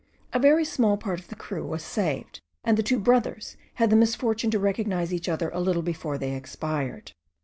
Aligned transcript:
A 0.33 0.39
very 0.39 0.65
small 0.65 0.97
part 0.97 1.19
of 1.19 1.27
the 1.27 1.35
crew 1.35 1.63
was 1.63 1.83
saved, 1.83 2.41
and 2.63 2.75
the 2.75 2.81
two 2.81 2.97
brothers 2.97 3.55
had 3.75 3.91
the 3.91 3.95
misfortune 3.95 4.49
to 4.49 4.57
recognize 4.57 5.13
each 5.13 5.29
other 5.29 5.49
a 5.51 5.59
little 5.59 5.83
before 5.83 6.17
they 6.17 6.33
expired. 6.33 7.11